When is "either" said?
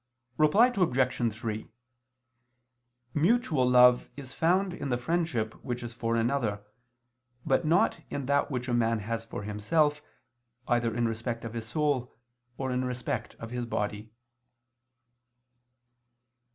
10.67-10.91